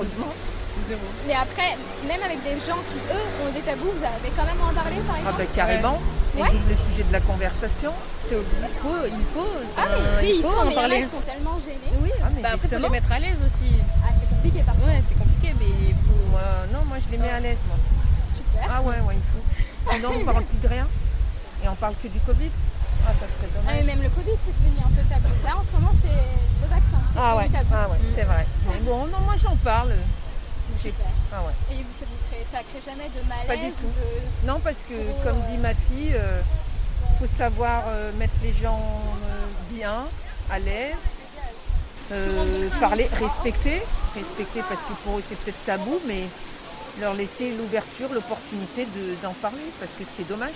Ah. 0.95 1.27
Mais 1.27 1.35
après, 1.35 1.77
même 2.07 2.23
avec 2.23 2.43
des 2.45 2.57
gens 2.63 2.79
qui, 2.91 2.99
eux, 3.11 3.27
ont 3.43 3.53
des 3.53 3.61
tabous, 3.61 3.91
vous 3.91 4.05
arrivez 4.05 4.31
quand 4.37 4.45
même 4.47 4.61
à 4.61 4.71
en 4.71 4.75
parler, 4.75 5.01
par 5.07 5.17
Ah 5.17 5.21
exemple 5.21 5.39
bah, 5.43 5.51
carrément. 5.55 5.99
Et 6.37 6.43
Ouais. 6.43 6.53
le 6.53 6.77
sujet 6.77 7.03
de 7.09 7.13
la 7.13 7.21
conversation, 7.21 7.93
c'est 8.29 8.37
obligé. 8.37 8.69
Il 8.69 8.77
faut, 8.85 9.01
il 9.09 9.25
faut. 9.33 9.53
Ah 9.79 9.89
oui, 9.89 9.97
euh, 9.97 10.21
oui, 10.21 10.33
il 10.37 10.43
faut, 10.43 10.53
en 10.61 10.65
mais 10.69 10.75
parler. 10.75 11.01
qui 11.03 11.09
sont 11.09 11.25
tellement 11.25 11.57
gênés. 11.65 11.97
Oui, 12.03 12.11
ah, 12.23 12.29
mais 12.35 12.43
Bah, 12.43 12.51
après, 12.55 12.69
faut 12.69 12.77
les 12.79 12.89
mettre 12.91 13.11
à 13.13 13.19
l'aise 13.19 13.41
aussi. 13.41 13.73
Ah, 14.05 14.13
c'est 14.21 14.29
compliqué 14.29 14.61
parfois. 14.63 14.85
Ouais, 14.87 15.01
c'est 15.09 15.17
compliqué, 15.19 15.55
mais 15.59 15.71
il 15.89 15.95
faut. 16.05 16.37
Euh, 16.37 16.67
non, 16.77 16.85
moi 16.85 16.99
je 17.01 17.09
les 17.11 17.17
mets 17.17 17.31
à 17.33 17.41
l'aise, 17.41 17.57
moi. 17.67 17.79
Super. 18.29 18.69
Ah 18.69 18.83
ouais, 18.83 19.01
ouais, 19.09 19.17
il 19.17 19.27
faut. 19.33 19.45
Sinon, 19.97 20.11
on 20.21 20.25
parle 20.29 20.45
plus 20.45 20.59
de 20.61 20.69
rien. 20.69 20.87
Et 21.65 21.69
on 21.71 21.75
parle 21.77 21.95
que 22.03 22.09
du 22.09 22.21
Covid. 22.21 22.51
Ah, 23.09 23.13
ça 23.17 23.25
serait 23.33 23.49
Ah, 23.49 23.57
dommage. 23.57 23.77
mais 23.81 23.85
même 23.95 24.03
le 24.05 24.11
Covid, 24.11 24.37
c'est 24.45 24.53
devenu 24.61 24.77
un 24.85 24.93
peu 24.93 25.03
tabou. 25.09 25.33
Là, 25.43 25.57
en 25.57 25.65
ce 25.65 25.73
moment, 25.73 25.93
c'est 26.03 26.13
le 26.13 26.69
vaccin. 26.69 27.01
Ah 27.17 27.37
ouais, 27.37 27.49
ah 27.73 27.89
ouais, 27.89 27.99
c'est 28.15 28.25
vrai. 28.29 28.45
Bon, 28.85 29.07
non, 29.07 29.21
moi 29.25 29.35
j'en 29.43 29.57
parle. 29.57 29.95
Super. 30.81 31.07
Ah 31.33 31.43
ouais. 31.43 31.53
Et 31.75 31.77
vous, 31.83 31.95
ça, 32.01 32.07
vous 32.07 32.29
crée, 32.31 32.47
ça 32.53 32.59
crée 32.59 32.83
jamais 32.85 33.09
de 33.09 33.29
malaise 33.29 33.47
Pas 33.47 33.57
du 33.57 33.71
tout. 33.73 33.87
ou 33.87 34.47
de... 34.47 34.47
Non, 34.47 34.61
parce 34.61 34.77
que, 34.89 34.95
Trop, 34.95 35.23
comme 35.25 35.39
euh, 35.43 35.51
dit 35.51 35.59
ma 35.59 35.75
fille, 35.75 36.15
il 36.15 37.17
faut 37.27 37.37
savoir 37.37 37.85
euh, 37.89 38.13
mettre 38.19 38.35
les 38.43 38.53
gens 38.55 38.81
euh, 39.29 39.75
bien, 39.75 40.05
à 40.51 40.59
l'aise, 40.59 40.95
euh, 42.13 42.69
parler, 42.81 43.09
respecter, 43.19 43.83
respecter 44.15 44.61
parce 44.69 44.81
que 44.83 44.93
pour 45.05 45.19
eux 45.19 45.23
c'est 45.29 45.37
peut-être 45.39 45.65
tabou, 45.67 45.99
mais 46.07 46.25
leur 47.01 47.15
laisser 47.15 47.51
l'ouverture, 47.57 48.09
l'opportunité 48.13 48.85
de- 48.87 49.17
d'en 49.23 49.33
parler 49.35 49.67
parce 49.81 49.91
que 49.99 50.05
c'est 50.17 50.27
dommage. 50.29 50.55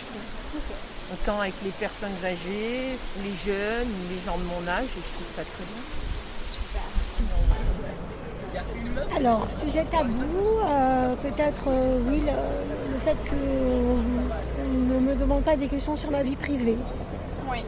Autant 1.13 1.41
avec 1.41 1.55
les 1.65 1.71
personnes 1.71 2.15
âgées, 2.25 2.97
les 3.25 3.35
jeunes, 3.45 3.89
les 4.11 4.21
gens 4.25 4.39
de 4.39 4.45
mon 4.45 4.63
âge, 4.71 4.85
et 4.85 5.03
je 5.03 5.15
trouve 5.15 5.27
ça 5.35 5.43
très 5.43 5.65
bien. 5.65 5.83
Alors, 9.17 9.47
sujet 9.63 9.85
tabou, 9.91 10.15
euh, 10.65 11.15
peut-être 11.23 11.65
euh, 11.69 12.01
oui, 12.09 12.21
le, 12.21 12.93
le 12.95 12.99
fait 13.01 13.17
qu'on 13.29 14.95
ne 14.95 14.99
me 15.01 15.15
demande 15.15 15.43
pas 15.43 15.57
des 15.57 15.67
questions 15.69 15.97
sur 15.97 16.11
ma 16.11 16.23
vie 16.23 16.37
privée. 16.37 16.77
Oui. 17.51 17.59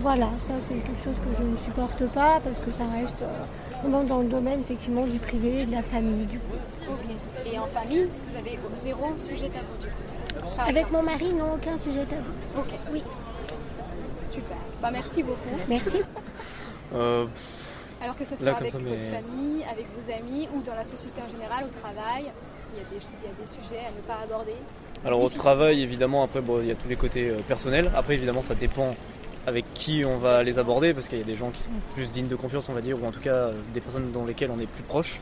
Voilà, 0.00 0.28
ça 0.40 0.54
c'est 0.60 0.74
quelque 0.74 1.02
chose 1.02 1.16
que 1.16 1.36
je 1.36 1.42
ne 1.42 1.56
supporte 1.56 2.06
pas 2.08 2.40
parce 2.44 2.60
que 2.60 2.70
ça 2.70 2.84
reste 3.00 3.20
euh, 3.22 3.26
vraiment 3.82 4.04
dans 4.04 4.18
le 4.18 4.28
domaine 4.28 4.60
effectivement 4.60 5.06
du 5.06 5.18
privé 5.18 5.62
et 5.62 5.66
de 5.66 5.72
la 5.72 5.82
famille 5.82 6.24
du 6.26 6.38
coup. 6.38 6.56
Ok. 6.88 7.50
Et 7.52 7.58
en 7.58 7.66
famille, 7.66 8.08
vous 8.28 8.36
avez 8.36 8.58
zéro 8.80 9.06
sujet 9.18 9.48
tabou 9.48 9.74
du 9.80 9.88
coup 9.88 10.48
Par 10.56 10.68
Avec 10.68 10.84
exemple. 10.86 10.92
mon 10.96 11.02
mari, 11.02 11.32
non, 11.32 11.54
aucun 11.54 11.76
sujet 11.78 12.04
tabou. 12.04 12.30
Ok. 12.58 12.74
Oui. 12.92 13.02
Super. 14.28 14.56
Bah, 14.80 14.90
merci 14.92 15.22
beaucoup. 15.22 15.58
Merci. 15.68 16.02
Alors 18.02 18.16
que 18.16 18.24
ce 18.24 18.36
soit 18.36 18.46
Là, 18.46 18.56
avec 18.56 18.72
ça, 18.72 18.78
votre 18.78 19.02
famille, 19.02 19.64
avec 19.64 19.86
vos 19.96 20.10
amis 20.12 20.48
ou 20.54 20.62
dans 20.62 20.74
la 20.74 20.84
société 20.84 21.20
en 21.20 21.28
général, 21.28 21.64
au 21.64 21.68
travail, 21.68 22.30
il 22.72 22.78
y 22.78 22.80
a 22.80 22.84
des, 22.90 22.96
il 22.96 23.26
y 23.26 23.30
a 23.30 23.34
des 23.40 23.46
sujets 23.46 23.80
à 23.86 23.90
ne 23.90 24.06
pas 24.06 24.22
aborder. 24.22 24.54
Alors 25.04 25.22
au 25.22 25.28
travail, 25.28 25.82
évidemment, 25.82 26.22
après, 26.22 26.40
bon, 26.40 26.60
il 26.60 26.66
y 26.66 26.70
a 26.70 26.74
tous 26.74 26.88
les 26.88 26.96
côtés 26.96 27.28
euh, 27.30 27.40
personnels. 27.46 27.90
Après, 27.96 28.14
évidemment, 28.14 28.42
ça 28.42 28.54
dépend 28.54 28.94
avec 29.46 29.64
qui 29.74 30.04
on 30.04 30.18
va 30.18 30.42
les 30.42 30.58
aborder, 30.58 30.92
parce 30.92 31.08
qu'il 31.08 31.18
y 31.18 31.22
a 31.22 31.24
des 31.24 31.36
gens 31.36 31.50
qui 31.50 31.62
sont 31.62 31.70
plus 31.94 32.10
dignes 32.10 32.28
de 32.28 32.36
confiance, 32.36 32.68
on 32.68 32.74
va 32.74 32.82
dire, 32.82 33.02
ou 33.02 33.06
en 33.06 33.10
tout 33.10 33.20
cas 33.20 33.34
euh, 33.34 33.52
des 33.72 33.80
personnes 33.80 34.12
dans 34.12 34.24
lesquelles 34.26 34.50
on 34.54 34.58
est 34.58 34.66
plus 34.66 34.82
proche. 34.82 35.20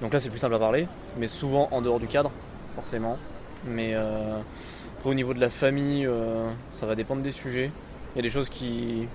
Donc 0.00 0.12
là, 0.12 0.20
c'est 0.20 0.30
plus 0.30 0.38
simple 0.38 0.54
à 0.54 0.58
parler, 0.58 0.86
mais 1.18 1.28
souvent 1.28 1.68
en 1.72 1.82
dehors 1.82 2.00
du 2.00 2.06
cadre, 2.06 2.30
forcément. 2.74 3.18
Mais 3.66 3.90
euh, 3.94 4.38
après, 4.98 5.10
au 5.10 5.14
niveau 5.14 5.34
de 5.34 5.40
la 5.40 5.50
famille, 5.50 6.06
euh, 6.06 6.48
ça 6.72 6.86
va 6.86 6.94
dépendre 6.94 7.22
des 7.22 7.32
sujets. 7.32 7.70
Il 8.14 8.16
y 8.16 8.20
a 8.20 8.22
des 8.22 8.30
choses 8.30 8.48
qui... 8.48 9.06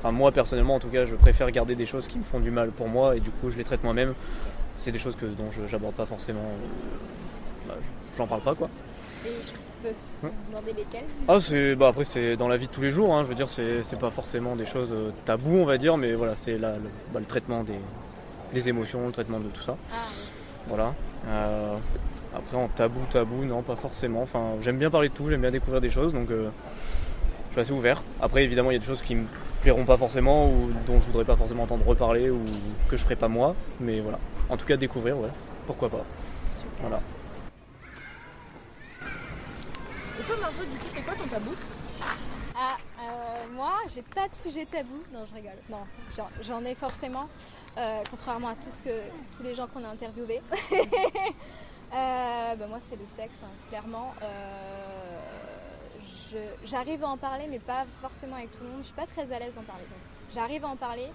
Enfin, 0.00 0.12
moi, 0.12 0.32
personnellement, 0.32 0.76
en 0.76 0.80
tout 0.80 0.88
cas, 0.88 1.04
je 1.04 1.14
préfère 1.14 1.50
garder 1.50 1.74
des 1.74 1.86
choses 1.86 2.08
qui 2.08 2.18
me 2.18 2.24
font 2.24 2.40
du 2.40 2.50
mal 2.50 2.70
pour 2.70 2.88
moi, 2.88 3.16
et 3.16 3.20
du 3.20 3.30
coup, 3.30 3.50
je 3.50 3.56
les 3.58 3.64
traite 3.64 3.84
moi-même. 3.84 4.14
C'est 4.78 4.92
des 4.92 4.98
choses 4.98 5.14
que, 5.16 5.26
dont 5.26 5.50
je 5.52 5.70
n'aborde 5.70 5.94
pas 5.94 6.06
forcément... 6.06 6.40
euh, 6.40 7.68
bah, 7.68 7.74
j'en 8.16 8.26
parle 8.26 8.40
pas, 8.40 8.54
quoi. 8.54 8.68
Et 9.26 9.28
je- 9.42 9.52
peux 9.82 10.28
demander 10.50 10.74
lesquels 10.74 11.04
Ah, 11.26 11.38
c'est 11.40 11.74
bah 11.74 11.88
après 11.88 12.04
c'est 12.04 12.36
dans 12.36 12.48
la 12.48 12.58
vie 12.58 12.66
de 12.66 12.70
tous 12.72 12.82
les 12.82 12.90
jours. 12.90 13.14
hein. 13.14 13.22
Je 13.24 13.28
veux 13.30 13.34
dire, 13.34 13.48
c'est 13.48 13.82
c'est 13.82 13.98
pas 13.98 14.10
forcément 14.10 14.54
des 14.54 14.66
choses 14.66 14.92
euh, 14.92 15.10
taboues, 15.24 15.56
on 15.56 15.64
va 15.64 15.78
dire, 15.78 15.96
mais 15.96 16.12
voilà, 16.12 16.34
c'est 16.34 16.58
là 16.58 16.72
le, 16.76 16.90
bah, 17.14 17.20
le 17.20 17.24
traitement 17.24 17.64
des, 17.64 17.78
des 18.52 18.68
émotions, 18.68 19.06
le 19.06 19.12
traitement 19.12 19.40
de 19.40 19.48
tout 19.48 19.62
ça. 19.62 19.76
Ah, 19.90 19.94
Voilà. 20.68 20.92
Euh, 21.28 21.76
après 22.36 22.58
en 22.58 22.68
tabou, 22.68 23.00
tabou, 23.10 23.44
non, 23.46 23.62
pas 23.62 23.74
forcément. 23.76 24.20
Enfin, 24.20 24.52
j'aime 24.60 24.76
bien 24.76 24.90
parler 24.90 25.08
de 25.08 25.14
tout, 25.14 25.28
j'aime 25.30 25.40
bien 25.40 25.50
découvrir 25.50 25.80
des 25.80 25.90
choses, 25.90 26.12
donc 26.12 26.30
euh, 26.30 26.50
je 27.48 27.52
suis 27.52 27.60
assez 27.62 27.72
ouvert. 27.72 28.02
Après, 28.20 28.44
évidemment, 28.44 28.70
il 28.70 28.74
y 28.74 28.76
a 28.76 28.80
des 28.80 28.86
choses 28.86 29.00
qui 29.02 29.14
me 29.14 29.24
plairont 29.62 29.84
pas 29.84 29.96
forcément 29.96 30.48
ou 30.50 30.70
dont 30.86 31.00
je 31.00 31.06
voudrais 31.06 31.24
pas 31.24 31.36
forcément 31.36 31.64
entendre 31.64 31.86
reparler 31.86 32.30
ou 32.30 32.42
que 32.88 32.96
je 32.96 33.02
ferai 33.02 33.16
pas 33.16 33.28
moi, 33.28 33.54
mais 33.78 34.00
voilà. 34.00 34.18
En 34.48 34.56
tout 34.56 34.66
cas, 34.66 34.76
découvrir, 34.76 35.18
ouais, 35.18 35.28
pourquoi 35.66 35.88
pas. 35.88 36.04
Voilà. 36.80 37.00
Et 40.18 40.22
toi, 40.24 40.36
Marjo, 40.40 40.64
du 40.64 40.78
coup, 40.78 40.86
c'est 40.92 41.02
quoi 41.02 41.14
ton 41.14 41.26
tabou? 41.28 41.50
Ah, 42.56 42.76
euh, 43.00 43.54
moi, 43.54 43.72
j'ai 43.94 44.02
pas 44.02 44.28
de 44.28 44.34
sujet 44.34 44.66
tabou. 44.66 45.02
Non, 45.14 45.20
je 45.28 45.34
rigole. 45.34 45.52
Non, 45.70 45.78
j'en- 46.16 46.28
j'en 46.42 46.64
ai 46.64 46.74
forcément, 46.74 47.28
euh, 47.78 48.02
contrairement 48.10 48.48
à 48.48 48.54
tout 48.54 48.70
ce 48.70 48.82
que, 48.82 48.90
tous 49.36 49.42
les 49.42 49.54
gens 49.54 49.66
qu'on 49.66 49.84
a 49.84 49.88
interviewés. 49.88 50.40
Euh, 51.92 52.54
bah, 52.54 52.66
moi, 52.68 52.78
c'est 52.88 52.94
le 52.94 53.04
sexe, 53.08 53.40
hein, 53.42 53.48
clairement. 53.68 54.14
J'arrive 56.64 57.04
à 57.04 57.08
en 57.08 57.16
parler, 57.16 57.46
mais 57.48 57.58
pas 57.58 57.84
forcément 58.00 58.36
avec 58.36 58.50
tout 58.52 58.62
le 58.62 58.68
monde. 58.70 58.78
Je 58.80 58.86
suis 58.86 58.94
pas 58.94 59.06
très 59.06 59.22
à 59.32 59.38
l'aise 59.38 59.54
d'en 59.54 59.62
parler. 59.62 59.84
donc 59.84 59.98
J'arrive 60.32 60.64
à 60.64 60.68
en 60.68 60.76
parler, 60.76 61.10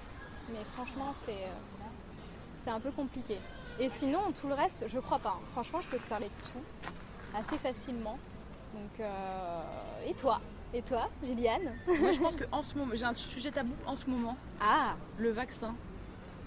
mais 0.50 0.64
franchement, 0.74 1.14
c'est 1.26 1.32
euh, 1.32 1.84
c'est 2.58 2.70
un 2.72 2.80
peu 2.80 2.92
compliqué. 2.92 3.38
Et 3.80 3.90
sinon, 3.90 4.20
tout 4.40 4.48
le 4.48 4.54
reste, 4.54 4.86
je 4.88 5.00
crois 5.00 5.20
pas. 5.20 5.38
hein. 5.38 5.46
Franchement, 5.52 5.82
je 5.82 5.88
peux 5.88 5.98
te 6.00 6.08
parler 6.10 6.28
de 6.30 6.48
tout 6.48 6.64
assez 7.38 7.58
facilement. 7.58 8.18
Donc, 8.74 9.00
euh, 9.00 9.62
et 10.08 10.14
toi? 10.16 10.40
Et 10.74 10.82
toi, 10.82 11.10
Juliane? 11.24 11.74
Moi, 11.88 12.12
je 12.12 12.20
pense 12.20 12.36
qu'en 12.52 12.64
ce 12.64 12.76
moment, 12.76 12.92
j'ai 12.96 13.06
un 13.06 13.16
sujet 13.16 13.52
tabou 13.52 13.74
en 13.86 13.96
ce 13.96 14.10
moment. 14.10 14.36
Ah 14.60 14.96
Le 15.18 15.32
vaccin. 15.32 15.76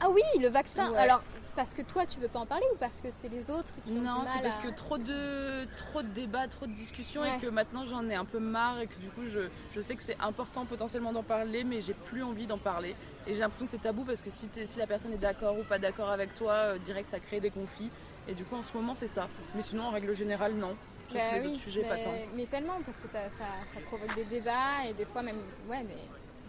Ah 0.01 0.09
oui, 0.11 0.23
le 0.41 0.49
vaccin. 0.49 0.91
Ouais. 0.93 0.99
Alors, 0.99 1.23
parce 1.59 1.75
que 1.75 1.83
toi, 1.83 2.07
tu 2.07 2.21
veux 2.21 2.29
pas 2.29 2.39
en 2.39 2.47
parler 2.47 2.65
ou 2.73 2.77
parce 2.77 3.01
que 3.01 3.09
c'est 3.11 3.29
les 3.29 3.51
autres 3.51 3.73
qui 3.85 3.91
ont 3.91 3.95
Non, 3.97 4.01
du 4.21 4.25
mal 4.27 4.29
c'est 4.33 4.43
parce 4.43 4.59
à- 4.61 4.63
que 4.63 4.69
trop 4.77 4.97
de, 4.97 5.65
trop 5.77 6.03
de 6.03 6.07
débats, 6.07 6.47
trop 6.47 6.67
de 6.67 6.73
discussions 6.73 7.23
Ouais. 7.23 7.37
et 7.37 7.41
que 7.41 7.49
maintenant 7.49 7.85
j'en 7.85 8.09
ai 8.09 8.15
un 8.15 8.25
peu 8.25 8.39
marre 8.39 8.79
et 8.81 8.87
que 8.87 8.97
du 9.01 9.09
coup 9.11 9.23
je, 9.29 9.41
je 9.75 9.81
sais 9.81 9.97
que 9.97 10.05
c'est 10.05 10.17
important 10.21 10.65
potentiellement 10.67 11.13
d'en 11.13 11.25
parler 11.25 11.65
mais 11.65 11.81
j'ai 11.81 11.95
plus 11.95 12.23
envie 12.23 12.47
d'en 12.47 12.59
parler. 12.59 12.95
Et 13.27 13.35
j'ai 13.35 13.41
l'impression 13.41 13.65
que 13.67 13.73
c'est 13.73 13.83
tabou 13.83 14.05
parce 14.05 14.23
que 14.23 14.31
si, 14.31 14.49
si 14.67 14.79
la 14.79 14.87
personne 14.87 15.13
est 15.13 15.17
d'accord 15.19 15.59
ou 15.59 15.65
pas 15.65 15.81
d'accord 15.81 16.11
avec 16.11 16.33
toi, 16.35 16.53
euh, 16.53 16.79
direct 16.79 17.09
ça 17.09 17.19
crée 17.19 17.41
des 17.41 17.51
conflits. 17.51 17.91
Et 18.29 18.35
du 18.35 18.45
coup 18.45 18.55
en 18.55 18.63
ce 18.63 18.73
moment 18.75 18.95
c'est 18.95 19.09
ça. 19.09 19.27
Mais 19.57 19.63
sinon 19.63 19.87
en 19.87 19.91
règle 19.91 20.15
générale 20.15 20.55
non. 20.55 20.77
Sur 21.09 21.17
Bah 21.19 21.23
tous 21.31 21.35
les 21.35 21.41
oui, 21.41 21.47
autres 21.49 21.57
sujets 21.61 21.83
mais, 21.83 21.89
pas 21.89 21.97
tant. 22.05 22.13
mais 22.37 22.47
tellement, 22.47 22.75
parce 22.87 23.01
que 23.01 23.09
ça, 23.09 23.29
ça, 23.31 23.47
ça 23.75 23.81
provoque 23.87 24.15
des 24.15 24.25
débats 24.27 24.85
et 24.89 24.93
des 24.93 25.07
fois 25.07 25.23
même, 25.23 25.41
ouais, 25.69 25.83
mais 25.83 25.97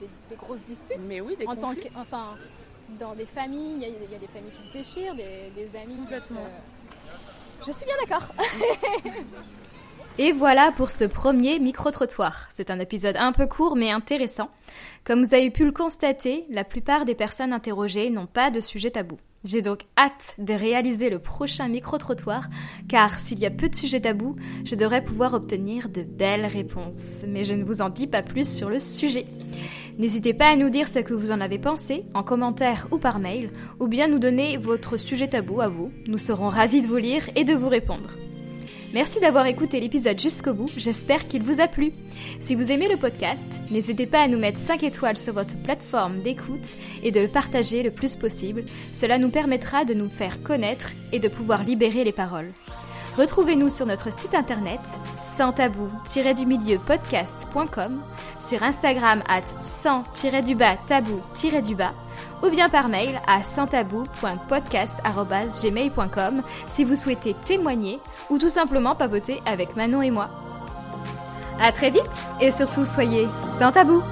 des, 0.02 0.10
des 0.30 0.36
grosses 0.36 0.64
disputes. 0.66 1.00
Mais 1.08 1.20
oui, 1.22 1.36
des 1.38 1.48
en 1.48 1.56
tant 1.56 1.70
conflits. 1.70 1.90
que, 1.90 1.98
enfin, 1.98 2.36
dans 3.00 3.14
des 3.16 3.26
familles, 3.26 3.76
il 3.78 3.82
y, 3.82 3.86
a- 3.86 3.88
il 3.90 4.12
y 4.12 4.16
a 4.16 4.20
des 4.20 4.28
familles 4.28 4.52
qui 4.52 4.68
se 4.68 4.74
déchirent, 4.74 5.16
des, 5.16 5.52
des 5.56 5.78
amis 5.78 5.96
Complètement. 5.98 6.42
qui 7.62 7.66
se... 7.66 7.72
Je 7.72 7.78
suis 7.78 7.86
bien 7.86 7.96
d'accord. 8.02 8.34
Et 10.18 10.34
voilà 10.34 10.74
pour 10.74 10.92
ce 10.92 11.06
premier 11.06 11.60
micro-trottoir. 11.60 12.48
C'est 12.52 12.70
un 12.72 12.80
épisode 12.80 13.16
un 13.18 13.32
peu 13.32 13.48
court 13.48 13.78
mais 13.78 13.90
intéressant. 13.92 14.50
Comme 15.06 15.24
vous 15.24 15.34
avez 15.34 15.50
pu 15.50 15.64
le 15.64 15.72
constater, 15.72 16.46
la 16.50 16.66
plupart 16.66 17.06
des 17.06 17.16
personnes 17.16 17.54
interrogées 17.54 18.10
n'ont 18.10 18.26
pas 18.26 18.52
de 18.52 18.60
sujet 18.60 18.92
tabou. 18.92 19.18
J'ai 19.46 19.62
donc 19.62 19.84
hâte 19.98 20.36
de 20.38 20.54
réaliser 20.54 21.10
le 21.10 21.20
prochain 21.20 21.70
micro-trottoir, 21.70 22.50
car 22.90 23.18
s'il 23.22 23.40
y 23.40 23.46
a 23.46 23.50
peu 23.52 23.70
de 23.70 23.76
sujets 23.76 24.02
tabous, 24.02 24.36
je 24.66 24.76
devrais 24.76 25.02
pouvoir 25.06 25.34
obtenir 25.34 25.88
de 25.88 26.02
belles 26.02 26.46
réponses. 26.46 27.24
Mais 27.26 27.46
je 27.46 27.54
ne 27.54 27.64
vous 27.64 27.82
en 27.82 27.88
dis 27.88 28.08
pas 28.08 28.22
plus 28.22 28.54
sur 28.54 28.70
le 28.70 28.82
sujet. 28.82 29.26
N'hésitez 30.00 30.34
pas 30.34 30.48
à 30.48 30.56
nous 30.56 30.70
dire 30.70 30.88
ce 30.88 31.00
que 31.00 31.14
vous 31.14 31.34
en 31.34 31.42
avez 31.42 31.60
pensé, 31.60 32.06
en 32.14 32.24
commentaire 32.24 32.88
ou 32.90 32.98
par 32.98 33.20
mail, 33.20 33.50
ou 33.82 33.88
bien 33.88 34.08
nous 34.08 34.18
donner 34.18 34.56
votre 34.56 34.96
sujet 34.96 35.28
tabou 35.28 35.60
à 35.60 35.68
vous. 35.68 35.92
Nous 36.08 36.18
serons 36.18 36.48
ravis 36.48 36.82
de 36.82 36.88
vous 36.88 36.96
lire 36.96 37.30
et 37.36 37.44
de 37.44 37.54
vous 37.54 37.68
répondre. 37.68 38.12
Merci 38.94 39.20
d'avoir 39.20 39.46
écouté 39.46 39.82
l'épisode 39.82 40.18
jusqu'au 40.18 40.54
bout, 40.54 40.70
j'espère 40.78 41.28
qu'il 41.28 41.44
vous 41.44 41.60
a 41.60 41.68
plu. 41.68 41.92
Si 42.40 42.56
vous 42.56 42.72
aimez 42.72 42.88
le 42.88 42.96
podcast, 42.96 43.60
n'hésitez 43.70 44.08
pas 44.08 44.22
à 44.22 44.28
nous 44.30 44.40
mettre 44.40 44.58
5 44.58 44.84
étoiles 44.84 45.18
sur 45.18 45.34
votre 45.34 45.62
plateforme 45.62 46.22
d'écoute 46.22 46.78
et 47.04 47.12
de 47.12 47.20
le 47.20 47.28
partager 47.28 47.84
le 47.84 47.92
plus 47.92 48.16
possible. 48.16 48.64
Cela 48.94 49.18
nous 49.18 49.30
permettra 49.30 49.84
de 49.84 49.94
nous 49.94 50.10
faire 50.10 50.42
connaître 50.42 50.94
et 51.12 51.20
de 51.20 51.28
pouvoir 51.28 51.64
libérer 51.66 52.06
les 52.06 52.14
paroles. 52.14 52.52
Retrouvez-nous 53.18 53.70
sur 53.70 53.86
notre 53.86 54.12
site 54.12 54.36
internet 54.36 54.80
sans 55.18 55.52
tabou-du-milieu 55.52 56.80
podcast.com, 56.80 58.02
sur 58.40 58.64
Instagram 58.64 59.22
at 59.28 59.44
sans-du-bas 59.60 60.78
tabou-du-bas 60.88 61.92
ou 62.44 62.50
bien 62.50 62.70
par 62.70 62.88
mail 62.88 63.20
à 63.28 63.44
santabou.podcast.gmail.com 63.44 66.42
si 66.68 66.86
vous 66.86 66.96
souhaitez 66.96 67.36
témoigner 67.46 68.00
ou 68.30 68.38
tout 68.38 68.50
simplement 68.50 68.96
papoter 68.96 69.42
avec 69.46 69.76
Manon 69.76 70.02
et 70.02 70.12
moi. 70.12 70.30
À 71.60 71.72
très 71.72 71.92
vite 71.92 72.04
et 72.40 72.52
surtout 72.52 72.86
soyez 72.86 73.28
sans 73.60 73.72
tabou 73.72 74.04